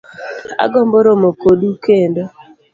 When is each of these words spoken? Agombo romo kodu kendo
Agombo 0.65 0.95
romo 1.05 1.29
kodu 1.41 1.69
kendo 1.85 2.23